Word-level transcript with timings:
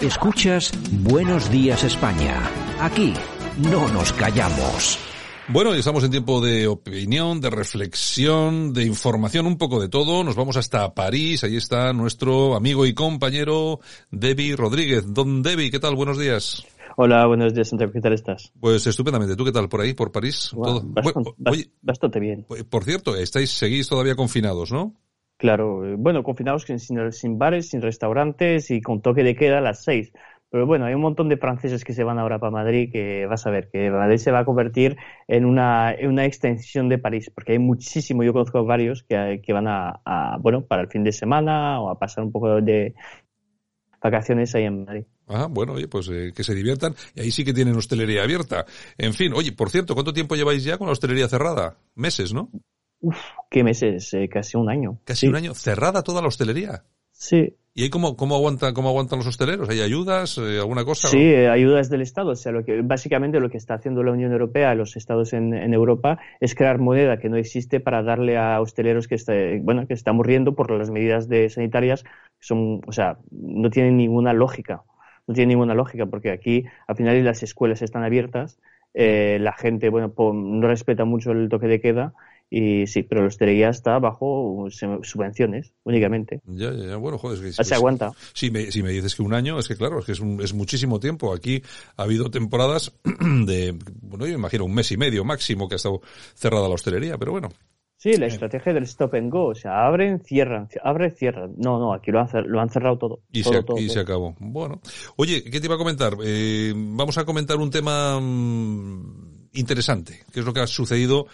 Escuchas 0.00 0.72
Buenos 1.04 1.50
Días 1.50 1.82
España. 1.82 2.38
Aquí 2.80 3.14
no 3.70 3.88
nos 3.88 4.12
callamos. 4.12 4.98
Bueno, 5.48 5.74
y 5.74 5.78
estamos 5.78 6.04
en 6.04 6.10
tiempo 6.10 6.42
de 6.42 6.66
opinión, 6.66 7.40
de 7.40 7.48
reflexión, 7.48 8.74
de 8.74 8.84
información, 8.84 9.46
un 9.46 9.56
poco 9.56 9.80
de 9.80 9.88
todo. 9.88 10.22
Nos 10.22 10.36
vamos 10.36 10.58
hasta 10.58 10.92
París. 10.92 11.44
Ahí 11.44 11.56
está 11.56 11.94
nuestro 11.94 12.56
amigo 12.56 12.84
y 12.84 12.92
compañero 12.92 13.80
Debbie 14.10 14.54
Rodríguez. 14.54 15.14
Don 15.14 15.42
Debbie, 15.42 15.70
¿qué 15.70 15.80
tal? 15.80 15.96
Buenos 15.96 16.18
días. 16.18 16.62
Hola, 16.98 17.26
buenos 17.26 17.54
días, 17.54 17.70
Santiago. 17.70 17.92
¿Qué 17.92 18.02
tal 18.02 18.12
estás? 18.12 18.52
Pues 18.60 18.86
estupendamente. 18.86 19.34
¿Tú 19.34 19.46
qué 19.46 19.52
tal 19.52 19.70
por 19.70 19.80
ahí, 19.80 19.94
por 19.94 20.12
París? 20.12 20.50
¿Todo? 20.52 20.82
Bastante, 20.84 21.30
oye, 21.50 21.70
bastante 21.80 22.20
bien. 22.20 22.46
Por 22.68 22.84
cierto, 22.84 23.16
estáis, 23.16 23.50
seguís 23.50 23.88
todavía 23.88 24.14
confinados, 24.14 24.72
¿no? 24.72 24.94
Claro, 25.36 25.84
eh, 25.84 25.96
bueno, 25.98 26.22
confinados 26.22 26.62
sin, 26.62 26.78
sin, 27.12 27.38
bares, 27.38 27.68
sin 27.68 27.82
restaurantes 27.82 28.70
y 28.70 28.80
con 28.80 29.02
toque 29.02 29.22
de 29.22 29.36
queda 29.36 29.58
a 29.58 29.60
las 29.60 29.84
seis. 29.84 30.12
Pero 30.48 30.66
bueno, 30.66 30.86
hay 30.86 30.94
un 30.94 31.02
montón 31.02 31.28
de 31.28 31.36
franceses 31.36 31.84
que 31.84 31.92
se 31.92 32.04
van 32.04 32.18
ahora 32.18 32.38
para 32.38 32.52
Madrid 32.52 32.90
que 32.90 33.26
vas 33.26 33.46
a 33.46 33.50
ver 33.50 33.68
que 33.70 33.90
Madrid 33.90 34.16
se 34.16 34.30
va 34.30 34.40
a 34.40 34.44
convertir 34.44 34.96
en 35.26 35.44
una, 35.44 35.92
en 35.92 36.08
una 36.08 36.24
extensión 36.24 36.88
de 36.88 36.98
París, 36.98 37.30
porque 37.34 37.52
hay 37.52 37.58
muchísimo, 37.58 38.22
yo 38.22 38.32
conozco 38.32 38.64
varios 38.64 39.02
que, 39.02 39.52
van 39.52 39.66
a, 39.68 40.38
bueno, 40.40 40.64
para 40.64 40.82
el 40.82 40.88
fin 40.88 41.04
de 41.04 41.12
semana 41.12 41.80
o 41.80 41.90
a 41.90 41.98
pasar 41.98 42.24
un 42.24 42.32
poco 42.32 42.60
de 42.62 42.94
vacaciones 44.00 44.54
ahí 44.54 44.64
en 44.64 44.84
Madrid. 44.84 45.04
Ah, 45.26 45.48
bueno, 45.50 45.72
oye, 45.72 45.88
pues 45.88 46.08
eh, 46.08 46.32
que 46.34 46.44
se 46.44 46.54
diviertan. 46.54 46.94
Y 47.14 47.20
ahí 47.20 47.30
sí 47.32 47.44
que 47.44 47.52
tienen 47.52 47.76
hostelería 47.76 48.22
abierta. 48.22 48.64
En 48.96 49.12
fin, 49.12 49.32
oye, 49.34 49.52
por 49.52 49.70
cierto, 49.70 49.94
¿cuánto 49.94 50.12
tiempo 50.12 50.36
lleváis 50.36 50.62
ya 50.62 50.78
con 50.78 50.86
la 50.86 50.92
hostelería 50.92 51.28
cerrada? 51.28 51.76
Meses, 51.96 52.32
¿no? 52.32 52.50
Uf, 53.00 53.18
¿qué 53.50 53.62
meses? 53.62 54.12
Eh, 54.14 54.28
casi 54.28 54.56
un 54.56 54.70
año. 54.70 54.98
¿Casi 55.04 55.28
un 55.28 55.36
año? 55.36 55.54
¿Cerrada 55.54 56.02
toda 56.02 56.22
la 56.22 56.28
hostelería? 56.28 56.84
Sí. 57.12 57.56
¿Y 57.74 57.82
ahí 57.82 57.90
cómo, 57.90 58.16
cómo, 58.16 58.36
aguantan, 58.36 58.72
cómo 58.72 58.88
aguantan 58.88 59.18
los 59.18 59.28
hosteleros? 59.28 59.68
¿Hay 59.68 59.82
ayudas, 59.82 60.38
eh, 60.38 60.58
alguna 60.58 60.86
cosa? 60.86 61.08
Sí, 61.08 61.18
eh, 61.18 61.50
ayudas 61.50 61.90
del 61.90 62.00
Estado. 62.00 62.30
O 62.30 62.34
sea, 62.34 62.50
lo 62.50 62.64
que, 62.64 62.80
básicamente 62.80 63.38
lo 63.38 63.50
que 63.50 63.58
está 63.58 63.74
haciendo 63.74 64.02
la 64.02 64.12
Unión 64.12 64.32
Europea, 64.32 64.74
los 64.74 64.96
estados 64.96 65.34
en, 65.34 65.52
Europa, 65.74 66.18
es 66.40 66.54
crear 66.54 66.78
moneda 66.78 67.18
que 67.18 67.28
no 67.28 67.36
existe 67.36 67.78
para 67.78 68.02
darle 68.02 68.38
a 68.38 68.62
hosteleros 68.62 69.08
que, 69.08 69.14
está, 69.14 69.34
bueno, 69.60 69.86
que 69.86 69.92
están 69.92 70.16
muriendo 70.16 70.54
por 70.54 70.70
las 70.70 70.90
medidas 70.90 71.28
de 71.28 71.50
sanitarias. 71.50 72.02
son, 72.40 72.80
o 72.86 72.92
sea, 72.92 73.18
no 73.30 73.68
tienen 73.68 73.98
ninguna 73.98 74.32
lógica. 74.32 74.82
No 75.26 75.34
tiene 75.34 75.50
ninguna 75.50 75.74
lógica 75.74 76.06
porque 76.06 76.30
aquí, 76.30 76.64
al 76.86 76.96
final, 76.96 77.22
las 77.24 77.42
escuelas 77.42 77.82
están 77.82 78.04
abiertas. 78.04 78.58
la 78.94 79.52
gente, 79.52 79.90
bueno, 79.90 80.14
no 80.16 80.66
respeta 80.66 81.04
mucho 81.04 81.32
el 81.32 81.50
toque 81.50 81.66
de 81.66 81.80
queda 81.82 82.14
y 82.48 82.86
sí, 82.86 83.02
pero 83.02 83.22
la 83.22 83.28
hostelería 83.28 83.70
está 83.70 83.98
bajo 83.98 84.66
subvenciones 84.70 85.72
únicamente. 85.84 86.40
Ya, 86.44 86.72
ya, 86.72 86.96
bueno, 86.96 87.18
joder, 87.18 87.44
es 87.44 87.56
que, 87.56 87.64
se 87.64 87.74
aguanta. 87.74 88.12
Si 88.34 88.50
me, 88.50 88.70
si 88.70 88.82
me 88.82 88.90
dices 88.90 89.14
que 89.14 89.22
un 89.22 89.34
año, 89.34 89.58
es 89.58 89.66
que 89.66 89.76
claro, 89.76 89.98
es 89.98 90.06
que 90.06 90.12
es, 90.12 90.20
es 90.20 90.54
muchísimo 90.54 91.00
tiempo. 91.00 91.34
Aquí 91.34 91.62
ha 91.96 92.02
habido 92.02 92.30
temporadas 92.30 92.92
de, 93.04 93.76
bueno, 94.00 94.26
yo 94.26 94.34
imagino 94.34 94.64
un 94.64 94.74
mes 94.74 94.92
y 94.92 94.96
medio 94.96 95.24
máximo 95.24 95.68
que 95.68 95.74
ha 95.74 95.76
estado 95.76 96.00
cerrada 96.34 96.68
la 96.68 96.74
hostelería, 96.74 97.18
pero 97.18 97.32
bueno. 97.32 97.48
Sí, 97.98 98.12
la 98.18 98.26
estrategia 98.26 98.74
del 98.74 98.84
stop 98.84 99.14
and 99.14 99.32
go, 99.32 99.46
o 99.46 99.54
sea, 99.54 99.86
abren, 99.86 100.20
cierran, 100.20 100.68
abren, 100.84 101.10
cierran. 101.12 101.54
No, 101.56 101.78
no, 101.80 101.94
aquí 101.94 102.10
lo 102.10 102.20
han, 102.20 102.28
lo 102.46 102.60
han 102.60 102.68
cerrado 102.68 102.98
todo. 102.98 103.20
Y, 103.32 103.42
se, 103.42 103.64
y 103.78 103.88
se 103.88 104.00
acabó. 104.00 104.36
Bueno, 104.38 104.80
oye, 105.16 105.42
¿qué 105.42 105.58
te 105.58 105.66
iba 105.66 105.76
a 105.76 105.78
comentar? 105.78 106.12
Eh, 106.22 106.72
vamos 106.76 107.16
a 107.16 107.24
comentar 107.24 107.56
un 107.56 107.70
tema 107.70 108.20
mm, 108.20 109.48
interesante, 109.54 110.20
que 110.32 110.40
es 110.40 110.46
lo 110.46 110.52
que 110.52 110.60
ha 110.60 110.66
sucedido 110.66 111.26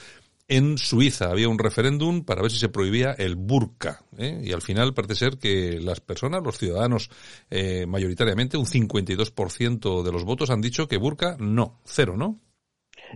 en 0.57 0.77
Suiza 0.77 1.31
había 1.31 1.49
un 1.49 1.59
referéndum 1.59 2.25
para 2.25 2.43
ver 2.43 2.51
si 2.51 2.59
se 2.59 2.69
prohibía 2.69 3.13
el 3.13 3.37
burka. 3.37 4.05
¿eh? 4.19 4.41
Y 4.45 4.53
al 4.53 4.61
final 4.61 4.93
parece 4.93 5.15
ser 5.15 5.39
que 5.39 5.81
las 5.81 6.01
personas, 6.01 6.43
los 6.45 6.59
ciudadanos, 6.59 7.11
eh, 7.51 7.87
mayoritariamente, 7.87 8.59
un 8.59 8.67
52% 8.67 10.03
de 10.03 10.13
los 10.13 10.25
votos 10.25 10.51
han 10.51 10.61
dicho 10.61 10.89
que 10.89 10.99
burka 10.99 11.37
no, 11.39 11.81
cero, 11.85 12.17
¿no? 12.19 12.39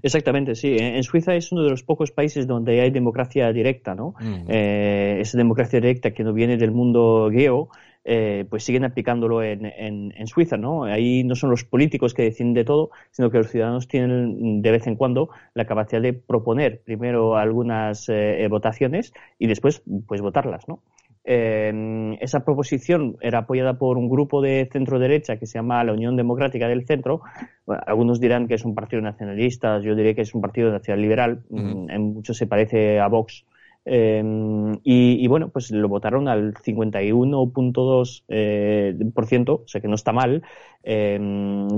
Exactamente, 0.03 0.55
sí. 0.55 0.77
En 0.79 1.03
Suiza 1.03 1.35
es 1.35 1.53
uno 1.53 1.63
de 1.63 1.71
los 1.71 1.83
pocos 1.83 2.11
países 2.11 2.47
donde 2.47 2.81
hay 2.81 2.91
democracia 2.91 3.53
directa, 3.53 3.95
¿no? 3.95 4.15
Eh, 4.49 5.19
esa 5.21 5.39
democracia 5.39 5.81
directa 5.81 6.13
que 6.13 6.25
no 6.25 6.33
viene 6.33 6.57
del 6.57 6.71
mundo 6.71 7.31
geo, 7.33 7.69
eh, 8.09 8.45
pues 8.49 8.63
siguen 8.63 8.85
aplicándolo 8.85 9.43
en, 9.43 9.67
en, 9.67 10.27
Suiza, 10.29 10.57
¿no? 10.57 10.85
Ahí 10.85 11.25
no 11.25 11.35
son 11.35 11.51
los 11.51 11.65
políticos 11.65 12.15
que 12.15 12.23
deciden 12.23 12.55
de 12.55 12.65
todo, 12.65 12.91
sino 13.11 13.31
que 13.31 13.39
los 13.39 13.51
ciudadanos 13.51 13.89
tienen 13.89 14.63
de 14.63 14.71
vez 14.71 14.87
en 14.87 14.95
cuando 14.95 15.29
la 15.55 15.65
capacidad 15.65 16.01
de 16.01 16.13
proponer 16.13 16.83
primero 16.85 17.37
algunas 17.37 18.09
eh, 18.09 18.47
votaciones 18.49 19.13
y 19.41 19.49
después, 19.49 19.83
pues, 20.07 20.21
votarlas, 20.21 20.69
¿no? 20.69 20.83
esa 21.29 22.45
proposición 22.45 23.17
era 23.21 23.41
apoyada 23.41 23.75
por 23.75 23.99
un 23.99 24.09
grupo 24.09 24.41
de 24.41 24.69
centro 24.71 25.01
derecha 25.01 25.39
que 25.39 25.47
se 25.47 25.59
llama 25.59 25.83
la 25.83 25.93
Unión 25.93 26.17
Democrática 26.17 26.69
del 26.69 26.87
Centro. 26.87 27.23
algunos 27.67 28.21
dirán 28.21 28.47
que 28.47 28.55
es 28.55 28.65
un 28.65 28.77
partido 28.77 29.03
nacionalista, 29.03 29.81
yo 29.81 29.97
diré 29.97 30.15
que 30.15 30.21
es 30.21 30.33
un 30.37 30.41
partido 30.41 30.71
nacional 30.71 31.03
liberal. 31.03 31.41
Mm, 31.51 31.91
en 31.91 32.03
muchos 32.15 32.37
se 32.37 32.47
parece 32.47 33.01
a 33.01 33.09
Vox. 33.09 33.45
Em, 33.89 34.81
y, 34.83 35.25
bueno, 35.29 35.49
pues 35.51 35.71
lo 35.71 35.89
votaron 35.89 36.27
al 36.27 36.55
51.2%, 36.55 38.25
eh, 38.29 39.63
o 39.65 39.69
sea 39.69 39.81
que 39.81 39.87
no 39.87 39.95
está 39.95 40.13
mal. 40.13 40.43
Eh, 40.83 41.19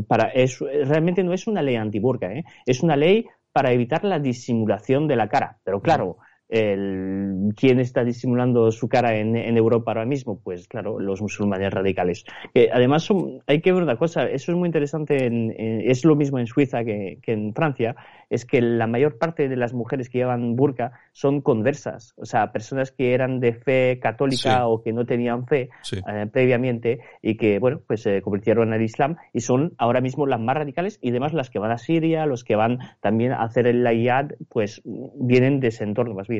para, 0.08 0.28
es, 0.28 0.58
realmente 0.58 1.22
no 1.22 1.34
es 1.34 1.46
una 1.46 1.60
ley 1.60 1.76
antiburca, 1.76 2.32
¿eh? 2.32 2.44
es 2.64 2.82
una 2.82 2.96
ley 2.96 3.26
para 3.52 3.72
evitar 3.72 4.04
la 4.04 4.18
disimulación 4.18 5.06
de 5.06 5.16
la 5.16 5.28
cara. 5.28 5.58
Pero 5.64 5.82
claro, 5.82 6.16
el, 6.48 7.52
¿quién 7.56 7.80
está 7.80 8.04
disimulando 8.04 8.70
su 8.70 8.88
cara 8.88 9.16
en, 9.16 9.36
Europa 9.56 9.90
ahora 9.90 10.06
mismo? 10.06 10.40
Pues 10.42 10.68
claro, 10.68 10.98
los 10.98 11.20
musulmanes 11.20 11.72
radicales. 11.72 12.24
además, 12.72 13.08
hay 13.46 13.60
que 13.60 13.72
ver 13.72 13.82
una 13.82 13.96
cosa, 13.96 14.24
eso 14.24 14.52
es 14.52 14.58
muy 14.58 14.68
interesante, 14.68 15.28
es 15.90 16.04
lo 16.04 16.16
mismo 16.16 16.38
en 16.38 16.46
Suiza 16.46 16.84
que, 16.84 17.18
en 17.26 17.54
Francia, 17.54 17.96
es 18.30 18.44
que 18.44 18.60
la 18.60 18.86
mayor 18.86 19.18
parte 19.18 19.48
de 19.48 19.56
las 19.56 19.72
mujeres 19.72 20.08
que 20.08 20.18
llevan 20.18 20.56
burka 20.56 20.92
son 21.12 21.40
conversas, 21.40 22.14
o 22.16 22.24
sea, 22.24 22.52
personas 22.52 22.92
que 22.92 23.14
eran 23.14 23.40
de 23.40 23.52
fe 23.54 23.98
católica 24.00 24.66
o 24.66 24.82
que 24.82 24.92
no 24.92 25.06
tenían 25.06 25.46
fe 25.46 25.70
eh, 25.92 26.26
previamente 26.30 27.00
y 27.22 27.36
que, 27.36 27.58
bueno, 27.58 27.80
pues 27.86 28.02
se 28.02 28.22
convirtieron 28.22 28.72
al 28.72 28.82
Islam 28.82 29.16
y 29.32 29.40
son 29.40 29.74
ahora 29.78 30.00
mismo 30.00 30.26
las 30.26 30.40
más 30.40 30.56
radicales 30.56 30.98
y 31.02 31.10
además 31.10 31.32
las 31.32 31.50
que 31.50 31.58
van 31.58 31.70
a 31.70 31.78
Siria, 31.78 32.26
los 32.26 32.44
que 32.44 32.56
van 32.56 32.78
también 33.00 33.32
a 33.32 33.42
hacer 33.42 33.66
el 33.66 33.82
layad, 33.82 34.30
pues 34.48 34.82
vienen 34.84 35.60
de 35.60 35.68
ese 35.68 35.84
entorno 35.84 36.14
más 36.14 36.28
bien. 36.28 36.37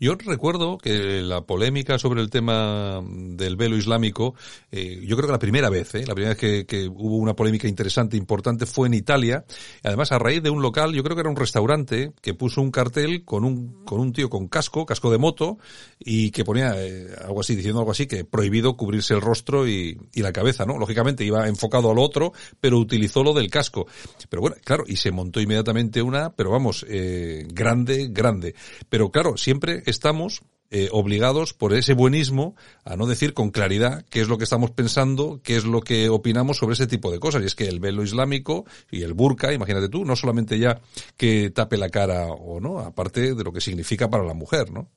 Yo 0.00 0.14
recuerdo 0.14 0.78
que 0.78 1.22
la 1.22 1.42
polémica 1.42 1.98
sobre 1.98 2.20
el 2.20 2.30
tema 2.30 3.00
del 3.04 3.56
velo 3.56 3.76
islámico, 3.76 4.34
eh, 4.70 5.00
yo 5.06 5.16
creo 5.16 5.28
que 5.28 5.32
la 5.32 5.38
primera 5.38 5.70
vez, 5.70 5.94
eh, 5.94 6.06
la 6.06 6.14
primera 6.14 6.34
vez 6.34 6.66
que, 6.66 6.88
hubo 6.88 7.16
una 7.16 7.34
polémica 7.34 7.68
interesante, 7.68 8.16
importante, 8.16 8.66
fue 8.66 8.88
en 8.88 8.94
Italia. 8.94 9.44
Además, 9.82 10.12
a 10.12 10.18
raíz 10.18 10.42
de 10.42 10.50
un 10.50 10.62
local, 10.62 10.92
yo 10.92 11.02
creo 11.02 11.16
que 11.16 11.20
era 11.20 11.30
un 11.30 11.36
restaurante, 11.36 12.12
que 12.20 12.34
puso 12.34 12.60
un 12.60 12.70
cartel 12.70 13.24
con 13.24 13.44
un, 13.44 13.84
con 13.84 14.00
un 14.00 14.12
tío 14.12 14.28
con 14.28 14.48
casco, 14.48 14.86
casco 14.86 15.10
de 15.10 15.18
moto, 15.18 15.58
y 15.98 16.30
que 16.30 16.44
ponía 16.44 16.74
eh, 16.76 17.08
algo 17.24 17.40
así, 17.40 17.54
diciendo 17.54 17.80
algo 17.80 17.92
así, 17.92 18.06
que 18.06 18.24
prohibido 18.24 18.76
cubrirse 18.76 19.14
el 19.14 19.20
rostro 19.20 19.68
y, 19.68 19.98
y 20.12 20.22
la 20.22 20.32
cabeza, 20.32 20.64
¿no? 20.64 20.78
Lógicamente 20.78 21.24
iba 21.24 21.48
enfocado 21.48 21.90
al 21.90 21.98
otro, 21.98 22.32
pero 22.60 22.78
utilizó 22.78 23.22
lo 23.22 23.32
del 23.32 23.50
casco. 23.50 23.86
Pero 24.28 24.40
bueno, 24.40 24.56
claro, 24.64 24.84
y 24.86 24.96
se 24.96 25.10
montó 25.10 25.40
inmediatamente 25.40 26.02
una, 26.02 26.34
pero 26.34 26.50
vamos, 26.50 26.84
eh, 26.88 27.46
grande, 27.48 28.08
grande. 28.10 28.54
Pero 28.88 29.10
claro, 29.12 29.36
siempre 29.36 29.82
estamos 29.86 30.42
eh, 30.74 30.88
obligados 30.90 31.52
por 31.52 31.74
ese 31.74 31.92
buenismo 31.92 32.56
a 32.82 32.96
no 32.96 33.06
decir 33.06 33.34
con 33.34 33.50
claridad 33.50 34.06
qué 34.08 34.22
es 34.22 34.28
lo 34.28 34.38
que 34.38 34.44
estamos 34.44 34.70
pensando, 34.70 35.40
qué 35.44 35.56
es 35.56 35.64
lo 35.64 35.82
que 35.82 36.08
opinamos 36.08 36.56
sobre 36.56 36.72
ese 36.72 36.86
tipo 36.86 37.12
de 37.12 37.20
cosas. 37.20 37.42
Y 37.42 37.44
es 37.44 37.54
que 37.54 37.68
el 37.68 37.78
velo 37.78 38.02
islámico 38.02 38.64
y 38.90 39.02
el 39.02 39.12
burka, 39.12 39.52
imagínate 39.52 39.90
tú, 39.90 40.06
no 40.06 40.16
solamente 40.16 40.58
ya 40.58 40.80
que 41.18 41.50
tape 41.50 41.76
la 41.76 41.90
cara 41.90 42.28
o 42.28 42.58
no, 42.58 42.78
aparte 42.78 43.34
de 43.34 43.44
lo 43.44 43.52
que 43.52 43.60
significa 43.60 44.08
para 44.08 44.24
la 44.24 44.32
mujer, 44.32 44.70
¿no? 44.70 44.90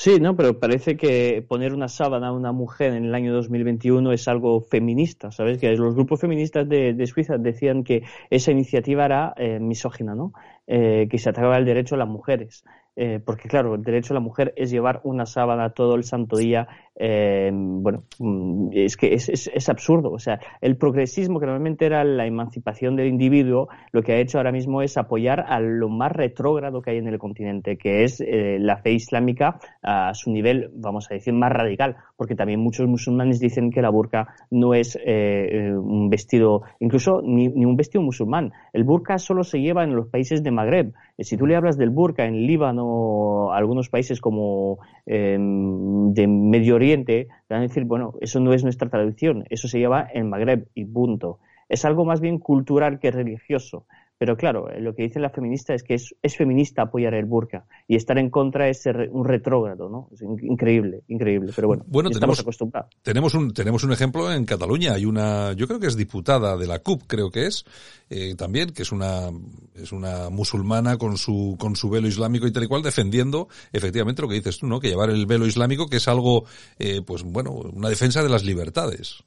Sí, 0.00 0.20
no, 0.20 0.36
pero 0.36 0.60
parece 0.60 0.96
que 0.96 1.44
poner 1.48 1.74
una 1.74 1.88
sábana 1.88 2.28
a 2.28 2.32
una 2.32 2.52
mujer 2.52 2.92
en 2.92 3.06
el 3.06 3.14
año 3.16 3.32
2021 3.34 4.12
es 4.12 4.28
algo 4.28 4.60
feminista, 4.60 5.32
¿sabes? 5.32 5.58
Que 5.58 5.72
los 5.72 5.92
grupos 5.96 6.20
feministas 6.20 6.68
de, 6.68 7.04
Suiza 7.08 7.36
decían 7.36 7.82
que 7.82 8.04
esa 8.30 8.52
iniciativa 8.52 9.06
era 9.06 9.34
eh, 9.36 9.58
misógina, 9.58 10.14
¿no? 10.14 10.32
Eh, 10.68 11.08
que 11.10 11.18
se 11.18 11.30
atacaba 11.30 11.58
el 11.58 11.64
derecho 11.64 11.96
a 11.96 11.98
las 11.98 12.06
mujeres. 12.06 12.62
Eh, 12.94 13.18
porque 13.24 13.48
claro, 13.48 13.74
el 13.74 13.82
derecho 13.82 14.12
a 14.12 14.14
la 14.14 14.20
mujer 14.20 14.54
es 14.56 14.70
llevar 14.70 15.00
una 15.02 15.26
sábana 15.26 15.70
todo 15.70 15.96
el 15.96 16.04
santo 16.04 16.36
día 16.36 16.68
eh, 17.00 17.50
bueno, 17.52 18.02
mm, 18.18 18.70
es 18.72 18.96
que 18.96 19.14
es, 19.14 19.28
es, 19.28 19.68
absurdo. 19.68 20.10
O 20.10 20.18
sea, 20.18 20.40
el 20.60 20.76
progresismo, 20.76 21.38
que 21.38 21.46
normalmente 21.46 21.86
era 21.86 22.02
la 22.02 22.26
emancipación 22.26 22.96
del 22.96 23.06
individuo, 23.06 23.68
lo 23.92 24.02
que 24.02 24.12
ha 24.12 24.18
hecho 24.18 24.38
ahora 24.38 24.50
mismo 24.50 24.82
es 24.82 24.96
apoyar 24.96 25.44
a 25.46 25.60
lo 25.60 25.88
más 25.88 26.10
retrógrado 26.10 26.82
que 26.82 26.90
hay 26.90 26.98
en 26.98 27.06
el 27.06 27.18
continente, 27.18 27.78
que 27.78 28.02
es 28.02 28.20
eh, 28.20 28.58
la 28.58 28.78
fe 28.78 28.92
islámica 28.92 29.60
a 29.82 30.12
su 30.14 30.32
nivel, 30.32 30.70
vamos 30.74 31.06
a 31.10 31.14
decir, 31.14 31.32
más 31.34 31.52
radical, 31.52 31.96
porque 32.16 32.34
también 32.34 32.60
muchos 32.60 32.88
musulmanes 32.88 33.38
dicen 33.38 33.70
que 33.70 33.80
la 33.80 33.90
burka 33.90 34.34
no 34.50 34.74
es 34.74 34.98
eh, 35.04 35.72
un 35.76 36.10
vestido, 36.10 36.62
incluso 36.80 37.22
ni, 37.22 37.48
ni 37.48 37.64
un 37.64 37.76
vestido 37.76 38.02
musulmán. 38.02 38.52
El 38.72 38.82
burka 38.82 39.18
solo 39.18 39.44
se 39.44 39.60
lleva 39.60 39.84
en 39.84 39.94
los 39.94 40.08
países 40.08 40.42
de 40.42 40.50
Magreb. 40.50 40.92
Si 41.16 41.36
tú 41.36 41.46
le 41.46 41.54
hablas 41.54 41.78
del 41.78 41.90
burka 41.90 42.24
en 42.24 42.46
Líbano, 42.46 43.52
algunos 43.52 43.88
países 43.88 44.20
como 44.20 44.78
de 45.06 46.26
Medio 46.26 46.74
Oriente, 46.74 46.87
te 46.96 47.28
van 47.48 47.60
a 47.60 47.62
decir, 47.62 47.84
bueno, 47.84 48.14
eso 48.20 48.40
no 48.40 48.52
es 48.52 48.64
nuestra 48.64 48.88
tradición, 48.88 49.44
eso 49.50 49.68
se 49.68 49.78
lleva 49.78 50.08
en 50.12 50.28
Magreb 50.28 50.68
y 50.74 50.84
punto. 50.84 51.38
Es 51.68 51.84
algo 51.84 52.04
más 52.04 52.20
bien 52.20 52.38
cultural 52.38 52.98
que 52.98 53.10
religioso. 53.10 53.86
Pero 54.18 54.36
claro, 54.36 54.68
eh, 54.68 54.80
lo 54.80 54.94
que 54.94 55.04
dice 55.04 55.20
la 55.20 55.30
feminista 55.30 55.74
es 55.74 55.84
que 55.84 55.94
es, 55.94 56.36
feminista 56.36 56.82
apoyar 56.82 57.14
el 57.14 57.24
burka 57.24 57.66
y 57.86 57.94
estar 57.94 58.18
en 58.18 58.30
contra 58.30 58.68
es 58.68 58.82
ser 58.82 59.08
un 59.12 59.24
retrógrado, 59.24 59.88
¿no? 59.88 60.08
Es 60.12 60.22
increíble, 60.22 61.02
increíble. 61.06 61.52
Pero 61.54 61.68
bueno, 61.68 61.84
bueno 61.86 62.10
estamos 62.10 62.40
acostumbrados. 62.40 62.90
Tenemos 63.02 63.34
un, 63.34 63.52
tenemos 63.52 63.84
un 63.84 63.92
ejemplo 63.92 64.32
en 64.32 64.44
Cataluña. 64.44 64.94
Hay 64.94 65.04
una, 65.04 65.52
yo 65.52 65.68
creo 65.68 65.78
que 65.78 65.86
es 65.86 65.96
diputada 65.96 66.56
de 66.56 66.66
la 66.66 66.80
CUP, 66.80 67.02
creo 67.06 67.30
que 67.30 67.46
es, 67.46 67.64
eh, 68.10 68.34
también, 68.36 68.70
que 68.70 68.82
es 68.82 68.90
una, 68.90 69.30
es 69.74 69.92
una 69.92 70.30
musulmana 70.30 70.96
con 70.96 71.16
su, 71.16 71.56
con 71.58 71.76
su 71.76 71.88
velo 71.88 72.08
islámico 72.08 72.46
y 72.48 72.52
tal 72.52 72.64
y 72.64 72.68
cual, 72.68 72.82
defendiendo 72.82 73.48
efectivamente 73.72 74.22
lo 74.22 74.28
que 74.28 74.34
dices 74.34 74.58
tú, 74.58 74.66
¿no? 74.66 74.80
Que 74.80 74.88
llevar 74.88 75.10
el 75.10 75.26
velo 75.26 75.46
islámico, 75.46 75.86
que 75.86 75.98
es 75.98 76.08
algo, 76.08 76.44
eh, 76.78 77.02
pues 77.06 77.22
bueno, 77.22 77.52
una 77.52 77.88
defensa 77.88 78.22
de 78.22 78.28
las 78.28 78.44
libertades. 78.44 79.22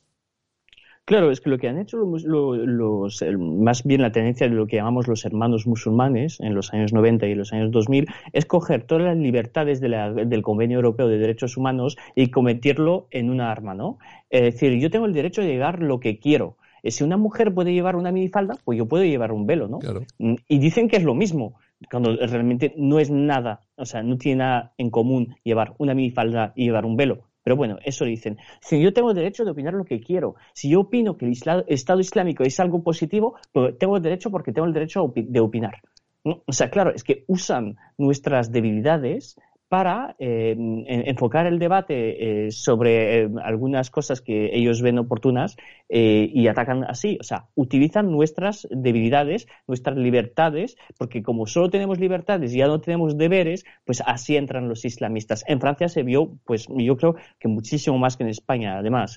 Claro, 1.11 1.29
es 1.29 1.41
que 1.41 1.49
lo 1.49 1.57
que 1.57 1.67
han 1.67 1.77
hecho 1.77 1.97
los, 1.97 3.25
más 3.37 3.83
bien 3.83 4.01
la 4.01 4.13
tendencia 4.13 4.47
de 4.47 4.55
lo 4.55 4.65
que 4.65 4.77
llamamos 4.77 5.09
los 5.09 5.25
hermanos 5.25 5.67
musulmanes 5.67 6.39
en 6.39 6.55
los 6.55 6.73
años 6.73 6.93
90 6.93 7.27
y 7.27 7.35
los 7.35 7.51
años 7.51 7.69
2000 7.69 8.07
es 8.31 8.45
coger 8.45 8.83
todas 8.83 9.03
las 9.03 9.17
libertades 9.17 9.81
del 9.81 10.41
Convenio 10.41 10.77
Europeo 10.77 11.09
de 11.09 11.17
Derechos 11.17 11.57
Humanos 11.57 11.97
y 12.15 12.31
convertirlo 12.31 13.07
en 13.11 13.29
una 13.29 13.51
arma, 13.51 13.73
¿no? 13.73 13.97
Es 14.29 14.43
decir, 14.43 14.79
yo 14.79 14.89
tengo 14.89 15.05
el 15.05 15.11
derecho 15.11 15.41
de 15.41 15.49
llevar 15.49 15.81
lo 15.81 15.99
que 15.99 16.17
quiero. 16.17 16.55
Eh, 16.81 16.91
si 16.91 17.03
una 17.03 17.17
mujer 17.17 17.53
puede 17.53 17.73
llevar 17.73 17.97
una 17.97 18.13
minifalda, 18.13 18.55
pues 18.63 18.77
yo 18.77 18.85
puedo 18.85 19.03
llevar 19.03 19.33
un 19.33 19.45
velo, 19.45 19.67
¿no? 19.67 19.79
Mm, 20.17 20.35
y 20.47 20.59
dicen 20.59 20.87
que 20.87 20.95
es 20.95 21.03
lo 21.03 21.13
mismo, 21.13 21.55
cuando 21.91 22.15
realmente 22.15 22.73
no 22.77 22.99
es 22.99 23.11
nada, 23.11 23.63
o 23.75 23.83
sea, 23.83 24.01
no 24.01 24.17
tiene 24.17 24.37
nada 24.37 24.71
en 24.77 24.89
común 24.89 25.35
llevar 25.43 25.73
una 25.77 25.93
minifalda 25.93 26.53
y 26.55 26.63
llevar 26.63 26.85
un 26.85 26.95
velo. 26.95 27.23
Pero 27.43 27.55
bueno, 27.55 27.77
eso 27.83 28.05
dicen. 28.05 28.37
Si 28.61 28.81
yo 28.81 28.93
tengo 28.93 29.13
derecho 29.13 29.43
de 29.43 29.51
opinar 29.51 29.73
lo 29.73 29.85
que 29.85 29.99
quiero, 29.99 30.35
si 30.53 30.69
yo 30.69 30.81
opino 30.81 31.17
que 31.17 31.25
el 31.25 31.33
Estado 31.67 31.99
Islámico 31.99 32.43
es 32.43 32.59
algo 32.59 32.83
positivo, 32.83 33.35
pues 33.51 33.77
tengo 33.77 33.97
el 33.97 34.03
derecho 34.03 34.29
porque 34.29 34.51
tengo 34.51 34.67
el 34.67 34.73
derecho 34.73 35.11
de 35.15 35.39
opinar. 35.39 35.81
O 36.23 36.53
sea, 36.53 36.69
claro, 36.69 36.93
es 36.93 37.03
que 37.03 37.23
usan 37.27 37.77
nuestras 37.97 38.51
debilidades 38.51 39.39
para 39.71 40.17
eh, 40.19 40.53
enfocar 40.85 41.45
el 41.47 41.57
debate 41.57 42.47
eh, 42.47 42.51
sobre 42.51 43.21
eh, 43.21 43.29
algunas 43.41 43.89
cosas 43.89 44.19
que 44.19 44.49
ellos 44.51 44.81
ven 44.81 44.99
oportunas 44.99 45.55
y 45.87 46.47
atacan 46.47 46.83
así. 46.83 47.17
O 47.21 47.23
sea, 47.23 47.47
utilizan 47.55 48.11
nuestras 48.11 48.67
debilidades, 48.69 49.47
nuestras 49.67 49.95
libertades, 49.95 50.75
porque 50.97 51.23
como 51.23 51.47
solo 51.47 51.69
tenemos 51.69 51.99
libertades 51.99 52.53
y 52.53 52.57
ya 52.57 52.67
no 52.67 52.81
tenemos 52.81 53.17
deberes, 53.17 53.63
pues 53.85 54.03
así 54.05 54.35
entran 54.35 54.67
los 54.67 54.83
islamistas. 54.83 55.45
En 55.47 55.61
Francia 55.61 55.87
se 55.87 56.03
vio, 56.03 56.37
pues 56.43 56.67
yo 56.69 56.97
creo 56.97 57.15
que 57.39 57.47
muchísimo 57.47 57.97
más 57.97 58.17
que 58.17 58.23
en 58.23 58.29
España, 58.29 58.77
además. 58.77 59.15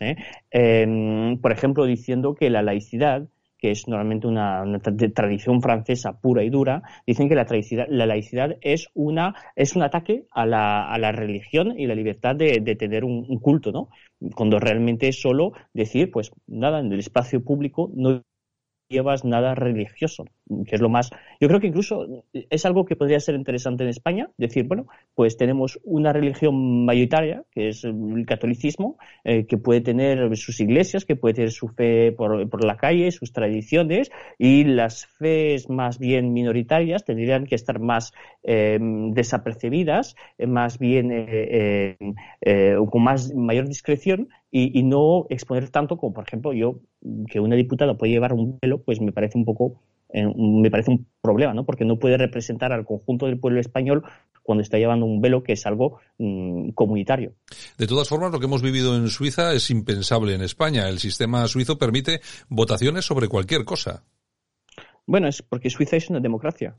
Em, 0.52 1.36
por 1.40 1.50
ejemplo, 1.50 1.84
diciendo 1.84 2.36
que 2.36 2.48
la 2.48 2.62
laicidad 2.62 3.26
que 3.64 3.70
es 3.70 3.88
normalmente 3.88 4.26
una, 4.26 4.62
tradición 5.14 5.62
francesa 5.62 6.20
pura 6.20 6.44
y 6.44 6.50
dura, 6.50 6.82
dicen 7.06 7.30
que 7.30 7.34
la, 7.34 7.46
la 7.88 8.04
laicidad 8.04 8.58
es, 8.60 8.88
una, 8.92 9.34
es 9.56 9.74
un 9.74 9.82
ataque 9.82 10.26
a 10.32 10.44
la, 10.44 10.86
a 10.86 10.98
la 10.98 11.12
religión 11.12 11.72
y 11.74 11.86
la 11.86 11.94
libertad 11.94 12.36
de, 12.36 12.60
tener 12.76 13.04
un, 13.04 13.24
un, 13.26 13.38
culto, 13.38 13.72
¿no? 13.72 13.88
Cuando 14.34 14.58
realmente 14.58 15.08
es 15.08 15.18
solo 15.18 15.52
decir, 15.72 16.10
pues 16.10 16.30
nada, 16.46 16.80
en 16.80 16.92
el 16.92 16.98
espacio 16.98 17.42
público 17.42 17.90
no 17.94 18.22
llevas 18.94 19.24
nada 19.24 19.54
religioso, 19.54 20.24
que 20.66 20.76
es 20.76 20.80
lo 20.80 20.88
más. 20.88 21.10
Yo 21.40 21.48
creo 21.48 21.60
que 21.60 21.66
incluso 21.66 22.24
es 22.32 22.64
algo 22.64 22.84
que 22.84 22.96
podría 22.96 23.20
ser 23.20 23.34
interesante 23.34 23.84
en 23.84 23.90
España, 23.90 24.30
decir, 24.38 24.66
bueno, 24.66 24.86
pues 25.14 25.36
tenemos 25.36 25.78
una 25.84 26.12
religión 26.12 26.84
mayoritaria, 26.84 27.44
que 27.50 27.68
es 27.68 27.84
el 27.84 28.24
catolicismo, 28.26 28.96
eh, 29.24 29.46
que 29.46 29.58
puede 29.58 29.80
tener 29.80 30.36
sus 30.36 30.60
iglesias, 30.60 31.04
que 31.04 31.16
puede 31.16 31.34
tener 31.34 31.50
su 31.50 31.68
fe 31.68 32.12
por, 32.12 32.48
por, 32.48 32.64
la 32.64 32.76
calle, 32.76 33.10
sus 33.10 33.32
tradiciones, 33.32 34.10
y 34.38 34.64
las 34.64 35.06
fes 35.06 35.68
más 35.68 35.98
bien 35.98 36.32
minoritarias 36.32 37.04
tendrían 37.04 37.46
que 37.46 37.54
estar 37.56 37.80
más 37.80 38.12
eh, 38.42 38.78
desapercibidas, 38.80 40.16
eh, 40.38 40.46
más 40.46 40.78
bien 40.78 42.14
con 42.90 43.02
más 43.02 43.34
mayor 43.34 43.66
discreción, 43.66 44.28
y, 44.56 44.84
no 44.84 45.26
exponer 45.30 45.68
tanto 45.70 45.96
como, 45.96 46.14
por 46.14 46.24
ejemplo, 46.28 46.52
yo, 46.52 46.78
que 47.28 47.40
una 47.40 47.56
diputada 47.56 47.98
puede 47.98 48.12
llevar 48.12 48.32
un 48.32 48.56
velo, 48.62 48.80
pues 48.84 49.00
me 49.00 49.10
parece 49.10 49.36
un 49.36 49.44
poco, 49.44 49.82
eh, 50.10 50.24
me 50.24 50.70
parece 50.70 50.92
un 50.92 51.08
problema, 51.20 51.52
¿no? 51.54 51.66
Porque 51.66 51.84
no 51.84 51.98
puede 51.98 52.16
representar 52.16 52.72
al 52.72 52.84
conjunto 52.84 53.26
del 53.26 53.40
pueblo 53.40 53.58
español 53.58 54.04
cuando 54.44 54.62
está 54.62 54.78
llevando 54.78 55.06
un 55.06 55.20
velo 55.20 55.42
que 55.42 55.54
es 55.54 55.66
algo 55.66 55.98
mm, 56.18 56.68
comunitario. 56.70 57.32
De 57.78 57.88
todas 57.88 58.08
formas, 58.08 58.30
lo 58.30 58.38
que 58.38 58.46
hemos 58.46 58.62
vivido 58.62 58.94
en 58.94 59.08
Suiza 59.08 59.52
es 59.54 59.70
impensable 59.70 60.36
en 60.36 60.42
España. 60.42 60.88
El 60.88 61.00
sistema 61.00 61.48
suizo 61.48 61.76
permite 61.76 62.20
votaciones 62.48 63.04
sobre 63.04 63.26
cualquier 63.26 63.64
cosa. 63.64 64.04
Bueno, 65.04 65.26
es 65.26 65.42
porque 65.42 65.68
Suiza 65.68 65.96
es 65.96 66.10
una 66.10 66.20
democracia. 66.20 66.76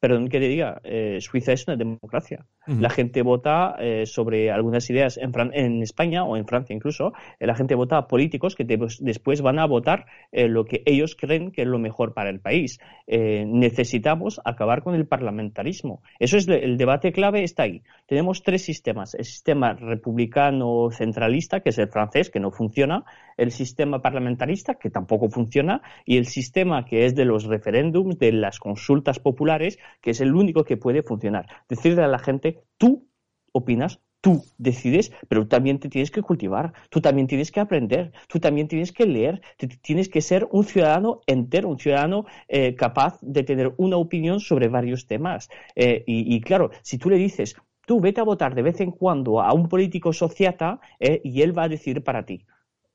Perdón 0.00 0.28
que 0.28 0.38
te 0.38 0.46
diga, 0.48 0.80
eh, 0.84 1.18
Suiza 1.20 1.52
es 1.52 1.66
una 1.66 1.76
democracia. 1.76 2.46
La 2.66 2.90
gente 2.90 3.22
vota 3.22 3.76
eh, 3.80 4.04
sobre 4.04 4.50
algunas 4.50 4.88
ideas 4.90 5.16
en, 5.16 5.32
en, 5.54 5.82
España 5.82 6.22
o 6.24 6.36
en 6.36 6.46
Francia 6.46 6.76
incluso. 6.76 7.14
Eh, 7.40 7.46
la 7.46 7.54
gente 7.54 7.74
vota 7.74 7.96
a 7.96 8.06
políticos 8.06 8.54
que 8.54 8.64
después 9.00 9.40
van 9.40 9.58
a 9.58 9.66
votar 9.66 10.04
lo 10.30 10.66
que 10.66 10.82
ellos 10.84 11.16
creen 11.16 11.50
que 11.50 11.62
es 11.62 11.68
lo 11.68 11.78
mejor 11.78 12.12
para 12.12 12.28
el 12.28 12.40
país. 12.40 12.78
necesitamos 13.06 14.40
acabar 14.44 14.82
con 14.82 14.94
el 14.94 15.06
parlamentarismo. 15.06 16.02
Eso 16.18 16.36
es 16.36 16.46
el 16.46 16.76
debate 16.76 17.10
clave 17.10 17.42
está 17.42 17.62
ahí. 17.64 17.82
Tenemos 18.06 18.42
tres 18.42 18.62
sistemas: 18.64 19.14
el 19.14 19.24
sistema 19.24 19.72
republicano 19.72 20.90
centralista, 20.90 21.60
que 21.60 21.70
es 21.70 21.78
el 21.78 21.88
francés, 21.88 22.30
que 22.30 22.38
no 22.38 22.50
funciona; 22.50 23.04
el 23.36 23.50
sistema 23.50 24.00
parlamentarista, 24.02 24.74
que 24.74 24.90
tampoco 24.90 25.30
funciona; 25.30 25.80
y 26.04 26.18
el 26.18 26.26
sistema 26.26 26.84
que 26.84 27.06
es 27.06 27.14
de 27.14 27.24
los 27.24 27.44
referéndums, 27.44 28.18
de 28.18 28.32
las 28.32 28.58
consultas 28.58 29.18
populares 29.18 29.78
que 30.00 30.10
es 30.10 30.20
el 30.20 30.34
único 30.34 30.64
que 30.64 30.76
puede 30.76 31.02
funcionar. 31.02 31.46
Decirle 31.68 32.02
a 32.02 32.08
la 32.08 32.18
gente, 32.18 32.60
tú 32.76 33.08
opinas, 33.52 34.00
tú 34.20 34.44
decides, 34.58 35.12
pero 35.28 35.46
también 35.46 35.78
te 35.78 35.88
tienes 35.88 36.10
que 36.10 36.22
cultivar, 36.22 36.72
tú 36.90 37.00
también 37.00 37.26
tienes 37.26 37.52
que 37.52 37.60
aprender, 37.60 38.12
tú 38.28 38.40
también 38.40 38.68
tienes 38.68 38.92
que 38.92 39.06
leer, 39.06 39.40
tienes 39.82 40.08
que 40.08 40.20
ser 40.20 40.48
un 40.50 40.64
ciudadano 40.64 41.20
entero, 41.26 41.68
un 41.68 41.78
ciudadano 41.78 42.26
eh, 42.48 42.74
capaz 42.74 43.18
de 43.22 43.42
tener 43.44 43.72
una 43.76 43.96
opinión 43.96 44.40
sobre 44.40 44.68
varios 44.68 45.06
temas. 45.06 45.48
Eh, 45.76 46.04
y, 46.06 46.40
claro, 46.40 46.70
si 46.82 46.98
tú 46.98 47.10
le 47.10 47.16
dices, 47.16 47.56
tú 47.86 48.00
vete 48.00 48.20
a 48.20 48.24
votar 48.24 48.54
de 48.54 48.62
vez 48.62 48.80
en 48.80 48.90
cuando 48.90 49.40
a 49.40 49.52
un 49.52 49.68
político 49.68 50.12
sociata 50.12 50.80
eh, 51.00 51.20
y 51.24 51.42
él 51.42 51.56
va 51.56 51.64
a 51.64 51.68
decidir 51.68 52.02
para 52.02 52.24
ti. 52.24 52.44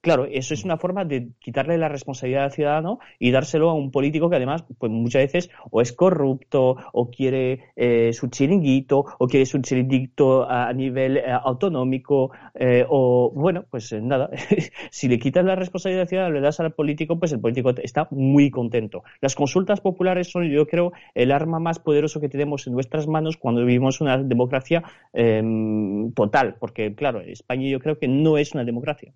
Claro, 0.03 0.25
eso 0.25 0.53
es 0.53 0.65
una 0.65 0.75
forma 0.77 1.05
de 1.05 1.29
quitarle 1.39 1.77
la 1.77 1.88
responsabilidad 1.88 2.43
al 2.43 2.51
ciudadano 2.51 3.00
y 3.19 3.31
dárselo 3.31 3.69
a 3.69 3.74
un 3.74 3.89
político 3.89 4.29
que 4.29 4.36
además, 4.36 4.65
pues 4.77 4.91
muchas 4.91 5.22
veces 5.22 5.50
o 5.72 5.79
es 5.79 5.93
corrupto 5.93 6.75
o 6.91 7.10
quiere 7.10 7.72
eh, 7.77 8.12
su 8.12 8.27
chiringuito 8.27 9.05
o 9.17 9.27
quiere 9.27 9.45
su 9.45 9.62
chiringuito 9.62 10.43
a, 10.50 10.74
nivel 10.74 11.17
eh, 11.17 11.24
autonómico 11.31 12.31
eh, 12.53 12.86
o 12.89 13.31
bueno, 13.33 13.63
pues 13.72 13.93
nada, 13.93 14.29
si 14.91 15.07
le 15.07 15.17
quitas 15.19 15.45
la 15.45 15.55
responsabilidad 15.55 16.01
al 16.01 16.10
ciudadano, 16.10 16.36
le 16.36 16.41
das 16.41 16.60
al 16.60 16.74
político, 16.74 17.17
pues 17.17 17.31
el 17.31 17.39
político 17.39 17.69
está 17.81 18.10
muy 18.12 18.51
contento. 18.51 19.03
Las 19.22 19.36
consultas 19.36 19.79
populares 19.79 20.29
son, 20.29 20.50
yo 20.50 20.67
creo, 20.67 20.91
el 21.15 21.31
arma 21.31 21.60
más 21.60 21.79
poderoso 21.79 22.19
que 22.19 22.27
tenemos 22.27 22.67
en 22.67 22.74
nuestras 22.74 23.07
manos 23.07 23.38
cuando 23.38 23.63
vivimos 23.63 24.01
una 24.01 24.17
democracia 24.17 24.83
em, 25.13 26.12
total, 26.13 26.57
porque 26.60 26.93
claro, 26.93 27.22
España 27.22 27.69
yo 27.69 27.79
creo 27.79 27.98
que 27.98 28.10
no 28.10 28.38
es 28.38 28.53
una 28.53 28.65
democracia. 28.65 29.13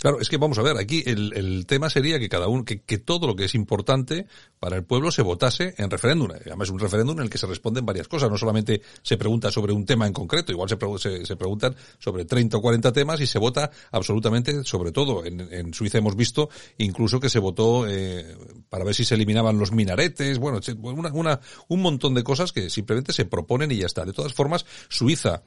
Claro, 0.00 0.20
es 0.20 0.28
que 0.28 0.36
vamos 0.36 0.58
a 0.58 0.62
ver, 0.62 0.76
aquí 0.76 1.02
el, 1.06 1.66
tema 1.66 1.90
sería 1.90 2.18
que 2.18 2.28
cada 2.28 2.48
uno, 2.48 2.64
que, 2.64 2.76
todo 2.98 3.26
lo 3.26 3.36
que 3.36 3.44
es 3.44 3.54
importante 3.54 4.26
para 4.58 4.76
el 4.76 4.84
pueblo 4.84 5.10
se 5.10 5.22
votase 5.22 5.74
en 5.76 5.90
referéndum. 5.90 6.30
Además, 6.30 6.70
un 6.70 6.78
referéndum 6.78 7.18
en 7.18 7.24
el 7.24 7.30
que 7.30 7.38
se 7.38 7.46
responden 7.46 7.84
varias 7.84 8.08
cosas. 8.08 8.30
No 8.30 8.38
solamente 8.38 8.80
se 9.02 9.16
pregunta 9.16 9.50
sobre 9.50 9.72
un 9.72 9.84
tema 9.84 10.06
en 10.06 10.12
concreto, 10.12 10.52
igual 10.52 10.68
se, 10.68 11.26
se, 11.26 11.36
preguntan 11.36 11.76
sobre 11.98 12.24
30 12.24 12.56
o 12.56 12.62
40 12.62 12.92
temas 12.92 13.20
y 13.20 13.26
se 13.26 13.38
vota 13.38 13.70
absolutamente 13.92 14.64
sobre 14.64 14.92
todo. 14.92 15.24
En, 15.24 15.40
en 15.52 15.74
Suiza 15.74 15.98
hemos 15.98 16.16
visto 16.16 16.48
incluso 16.78 17.20
que 17.20 17.28
se 17.28 17.38
votó 17.38 17.86
eh, 17.88 18.36
para 18.68 18.84
ver 18.84 18.94
si 18.94 19.04
se 19.04 19.14
eliminaban 19.14 19.58
los 19.58 19.72
minaretes, 19.72 20.38
bueno, 20.38 20.60
una, 20.82 21.12
una, 21.12 21.40
un 21.68 21.82
montón 21.82 22.14
de 22.14 22.22
cosas 22.22 22.52
que 22.52 22.70
simplemente 22.70 23.12
se 23.12 23.24
proponen 23.24 23.70
y 23.70 23.76
ya 23.76 23.86
está. 23.86 24.04
De 24.04 24.12
todas 24.12 24.32
formas, 24.32 24.64
Suiza, 24.88 25.42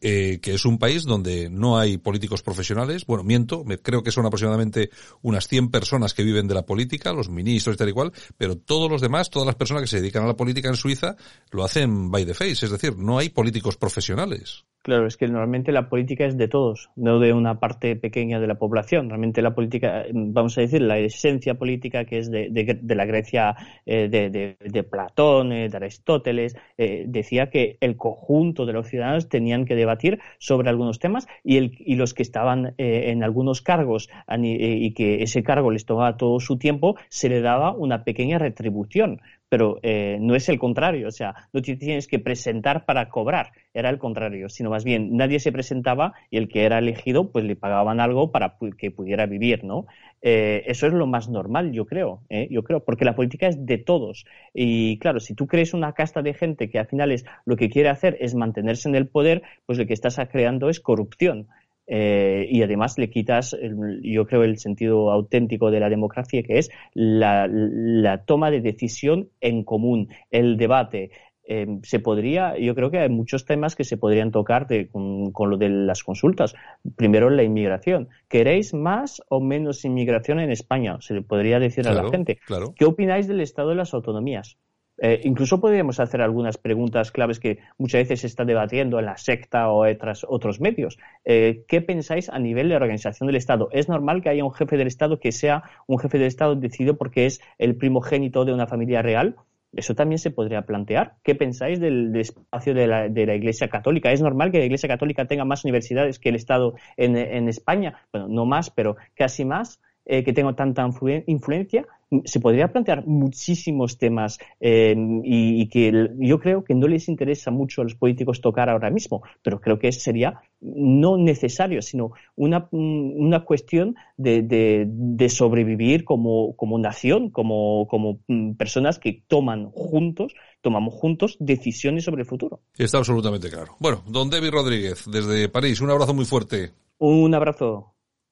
eh, 0.00 0.38
que 0.42 0.54
es 0.54 0.64
un 0.64 0.78
país 0.78 1.04
donde 1.04 1.48
no 1.50 1.78
hay 1.78 1.98
políticos 1.98 2.42
profesionales, 2.42 3.06
bueno, 3.06 3.24
miento, 3.24 3.64
creo 3.82 4.02
que 4.02 4.10
son 4.10 4.26
aproximadamente 4.26 4.90
unas 5.22 5.48
100 5.48 5.70
personas 5.70 6.14
que 6.14 6.22
viven 6.22 6.48
de 6.48 6.54
la 6.54 6.66
política, 6.66 7.12
los 7.12 7.28
ministros 7.28 7.74
y 7.74 7.78
tal 7.78 7.88
y 7.88 7.92
cual, 7.92 8.12
pero 8.36 8.56
todos 8.56 8.90
los 8.90 9.00
demás, 9.00 9.30
todas 9.30 9.46
las 9.46 9.56
personas 9.56 9.82
que 9.82 9.88
se 9.88 10.00
dedican 10.00 10.24
a 10.24 10.28
la 10.28 10.36
política 10.36 10.68
en 10.68 10.76
Suiza, 10.76 11.16
lo 11.50 11.64
hacen 11.64 12.10
by 12.10 12.24
the 12.24 12.34
face, 12.34 12.64
es 12.64 12.70
decir, 12.70 12.96
no 12.96 13.18
hay 13.18 13.28
políticos 13.28 13.76
profesionales. 13.76 14.64
Claro, 14.86 15.08
es 15.08 15.16
que 15.16 15.26
normalmente 15.26 15.72
la 15.72 15.88
política 15.88 16.26
es 16.26 16.36
de 16.36 16.46
todos, 16.46 16.90
no 16.94 17.18
de 17.18 17.32
una 17.32 17.58
parte 17.58 17.96
pequeña 17.96 18.38
de 18.38 18.46
la 18.46 18.54
población. 18.54 19.08
Realmente 19.08 19.42
la 19.42 19.52
política, 19.52 20.04
vamos 20.12 20.56
a 20.56 20.60
decir, 20.60 20.80
la 20.80 20.96
esencia 20.96 21.54
política 21.54 22.04
que 22.04 22.18
es 22.18 22.30
de, 22.30 22.50
de, 22.50 22.94
la 22.94 23.04
Grecia 23.04 23.56
eh, 23.84 24.08
de, 24.08 24.82
Platón, 24.84 25.50
eh, 25.50 25.68
de 25.68 25.76
Aristóteles, 25.76 26.54
eh, 26.78 27.04
decía 27.08 27.50
que 27.50 27.78
el 27.80 27.96
conjunto 27.96 28.64
de 28.64 28.74
los 28.74 28.86
ciudadanos 28.86 29.28
tenían 29.28 29.64
que 29.64 29.74
debatir 29.74 30.20
sobre 30.38 30.68
algunos 30.68 31.00
temas 31.00 31.26
y, 31.42 31.56
el, 31.56 31.76
y 31.80 31.96
los 31.96 32.14
que 32.14 32.22
estaban 32.22 32.74
en 32.78 33.24
algunos 33.24 33.62
cargos 33.62 34.08
y 34.38 34.94
que 34.94 35.24
ese 35.24 35.42
cargo 35.42 35.72
les 35.72 35.84
tomaba 35.84 36.16
todo 36.16 36.38
su 36.38 36.58
tiempo, 36.58 36.94
se 37.08 37.28
le 37.28 37.40
daba 37.40 37.72
una 37.72 38.04
pequeña 38.04 38.38
retribución 38.38 39.20
pero 39.48 39.78
eh, 39.82 40.18
no 40.20 40.34
es 40.34 40.48
el 40.48 40.58
contrario, 40.58 41.08
o 41.08 41.12
sea, 41.12 41.34
no 41.52 41.62
te 41.62 41.76
tienes 41.76 42.06
que 42.06 42.18
presentar 42.18 42.84
para 42.84 43.08
cobrar, 43.08 43.52
era 43.74 43.90
el 43.90 43.98
contrario, 43.98 44.48
sino 44.48 44.70
más 44.70 44.84
bien 44.84 45.16
nadie 45.16 45.40
se 45.40 45.52
presentaba 45.52 46.14
y 46.30 46.38
el 46.38 46.48
que 46.48 46.64
era 46.64 46.78
elegido 46.78 47.30
pues 47.30 47.44
le 47.44 47.56
pagaban 47.56 48.00
algo 48.00 48.32
para 48.32 48.56
que 48.76 48.90
pudiera 48.90 49.26
vivir, 49.26 49.64
¿no? 49.64 49.86
Eh, 50.22 50.64
eso 50.66 50.86
es 50.86 50.92
lo 50.92 51.06
más 51.06 51.28
normal, 51.28 51.72
yo 51.72 51.86
creo, 51.86 52.22
¿eh? 52.28 52.48
yo 52.50 52.64
creo, 52.64 52.84
porque 52.84 53.04
la 53.04 53.14
política 53.14 53.46
es 53.46 53.64
de 53.64 53.78
todos 53.78 54.26
y 54.52 54.98
claro, 54.98 55.20
si 55.20 55.34
tú 55.34 55.46
crees 55.46 55.74
una 55.74 55.92
casta 55.92 56.22
de 56.22 56.34
gente 56.34 56.68
que 56.68 56.78
al 56.78 56.86
final 56.86 57.12
es 57.12 57.24
lo 57.44 57.56
que 57.56 57.68
quiere 57.68 57.88
hacer 57.88 58.16
es 58.20 58.34
mantenerse 58.34 58.88
en 58.88 58.96
el 58.96 59.06
poder, 59.06 59.42
pues 59.66 59.78
lo 59.78 59.86
que 59.86 59.92
estás 59.92 60.18
creando 60.30 60.68
es 60.68 60.80
corrupción. 60.80 61.48
Eh, 61.86 62.46
y 62.50 62.62
además 62.62 62.98
le 62.98 63.10
quitas, 63.10 63.52
el, 63.52 64.00
yo 64.02 64.26
creo, 64.26 64.42
el 64.42 64.58
sentido 64.58 65.10
auténtico 65.10 65.70
de 65.70 65.80
la 65.80 65.88
democracia, 65.88 66.42
que 66.42 66.58
es 66.58 66.70
la, 66.94 67.48
la 67.48 68.24
toma 68.24 68.50
de 68.50 68.60
decisión 68.60 69.28
en 69.40 69.64
común, 69.64 70.08
el 70.30 70.56
debate. 70.56 71.10
Eh, 71.48 71.78
se 71.84 72.00
podría, 72.00 72.58
yo 72.58 72.74
creo 72.74 72.90
que 72.90 72.98
hay 72.98 73.08
muchos 73.08 73.44
temas 73.44 73.76
que 73.76 73.84
se 73.84 73.96
podrían 73.96 74.32
tocar 74.32 74.66
de, 74.66 74.88
con, 74.88 75.30
con, 75.30 75.48
lo 75.48 75.56
de 75.58 75.68
las 75.68 76.02
consultas. 76.02 76.56
Primero, 76.96 77.30
la 77.30 77.44
inmigración. 77.44 78.08
¿Queréis 78.28 78.74
más 78.74 79.22
o 79.28 79.40
menos 79.40 79.84
inmigración 79.84 80.40
en 80.40 80.50
España? 80.50 80.96
Se 81.00 81.14
le 81.14 81.22
podría 81.22 81.60
decir 81.60 81.84
claro, 81.84 82.00
a 82.00 82.02
la 82.02 82.10
gente. 82.10 82.40
Claro. 82.46 82.74
¿Qué 82.76 82.84
opináis 82.84 83.28
del 83.28 83.40
estado 83.40 83.68
de 83.68 83.76
las 83.76 83.94
autonomías? 83.94 84.58
Eh, 84.98 85.20
incluso 85.24 85.60
podríamos 85.60 86.00
hacer 86.00 86.22
algunas 86.22 86.56
preguntas 86.56 87.12
claves 87.12 87.38
que 87.38 87.58
muchas 87.78 88.02
veces 88.02 88.20
se 88.20 88.26
está 88.26 88.44
debatiendo 88.44 88.98
en 88.98 89.06
la 89.06 89.16
secta 89.16 89.68
o 89.70 89.86
otras, 89.86 90.24
otros 90.28 90.60
medios. 90.60 90.98
Eh, 91.24 91.64
¿Qué 91.68 91.80
pensáis 91.82 92.28
a 92.28 92.38
nivel 92.38 92.68
de 92.68 92.76
organización 92.76 93.26
del 93.26 93.36
Estado? 93.36 93.68
¿Es 93.72 93.88
normal 93.88 94.22
que 94.22 94.30
haya 94.30 94.44
un 94.44 94.52
jefe 94.52 94.76
del 94.76 94.86
Estado 94.86 95.20
que 95.20 95.32
sea 95.32 95.64
un 95.86 95.98
jefe 95.98 96.18
del 96.18 96.28
Estado 96.28 96.54
decidido 96.56 96.96
porque 96.96 97.26
es 97.26 97.40
el 97.58 97.76
primogénito 97.76 98.44
de 98.44 98.52
una 98.52 98.66
familia 98.66 99.02
real? 99.02 99.36
Eso 99.72 99.94
también 99.94 100.18
se 100.18 100.30
podría 100.30 100.62
plantear. 100.62 101.16
¿Qué 101.22 101.34
pensáis 101.34 101.78
del, 101.78 102.16
espacio 102.16 102.72
de 102.72 102.86
la, 102.86 103.08
de 103.08 103.26
la, 103.26 103.34
Iglesia 103.34 103.68
Católica? 103.68 104.10
¿Es 104.10 104.22
normal 104.22 104.50
que 104.50 104.58
la 104.58 104.64
Iglesia 104.64 104.88
Católica 104.88 105.26
tenga 105.26 105.44
más 105.44 105.64
universidades 105.64 106.18
que 106.18 106.30
el 106.30 106.36
Estado 106.36 106.74
en, 106.96 107.16
en 107.16 107.48
España? 107.48 107.98
Bueno, 108.10 108.28
no 108.28 108.46
más, 108.46 108.70
pero 108.70 108.96
casi 109.14 109.44
más. 109.44 109.80
Eh, 110.08 110.22
que 110.22 110.32
tenga 110.32 110.54
tanta 110.54 110.88
influencia, 111.26 111.84
se 112.24 112.40
podría 112.40 112.68
plantear 112.68 113.06
muchísimos 113.06 113.98
temas 113.98 114.38
eh, 114.60 114.94
y, 115.24 115.62
y, 115.62 115.68
que 115.68 116.10
yo 116.18 116.38
creo 116.38 116.62
que 116.62 116.74
no 116.74 116.86
les 116.86 117.08
interesa 117.08 117.50
mucho 117.50 117.80
a 117.80 117.84
los 117.84 117.96
políticos 117.96 118.40
tocar 118.40 118.70
ahora 118.70 118.90
mismo, 118.90 119.22
pero 119.42 119.60
creo 119.60 119.78
que 119.78 119.90
sería 119.90 120.40
no 120.60 121.16
necesario, 121.16 121.82
sino 121.82 122.12
una, 122.36 122.68
una 122.70 123.44
cuestión 123.44 123.96
de, 124.16 124.42
de, 124.42 124.84
de 124.88 125.28
sobrevivir 125.28 126.04
como, 126.04 126.54
como 126.56 126.78
nación, 126.78 127.30
como, 127.30 127.86
como 127.88 128.20
personas 128.56 128.98
que 128.98 129.24
toman 129.26 129.70
juntos, 129.70 130.34
tomamos 130.60 130.94
juntos 130.94 131.36
decisiones 131.40 132.04
sobre 132.04 132.22
el 132.22 132.28
futuro. 132.28 132.60
Está 132.76 132.98
absolutamente 132.98 133.50
claro. 133.50 133.76
Bueno, 133.80 134.02
don 134.06 134.30
David 134.30 134.50
Rodríguez, 134.50 135.04
desde 135.10 135.48
París, 135.48 135.80
un 135.80 135.90
abrazo 135.90 136.14
muy 136.14 136.24
fuerte. 136.24 136.70
Un 136.98 137.34
abrazo. 137.34 137.95